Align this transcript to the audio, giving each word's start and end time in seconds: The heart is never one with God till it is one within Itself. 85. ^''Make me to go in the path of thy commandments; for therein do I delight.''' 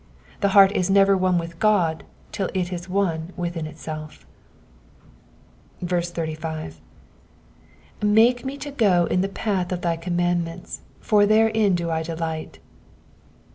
The 0.39 0.47
heart 0.57 0.71
is 0.71 0.89
never 0.89 1.15
one 1.15 1.37
with 1.37 1.59
God 1.59 2.03
till 2.31 2.49
it 2.55 2.73
is 2.73 2.89
one 2.89 3.33
within 3.37 3.67
Itself. 3.67 4.25
85. 5.83 6.81
^''Make 8.01 8.43
me 8.43 8.57
to 8.57 8.71
go 8.71 9.05
in 9.05 9.21
the 9.21 9.29
path 9.29 9.71
of 9.71 9.81
thy 9.81 9.97
commandments; 9.97 10.81
for 11.01 11.27
therein 11.27 11.75
do 11.75 11.91
I 11.91 12.01
delight.''' 12.01 12.57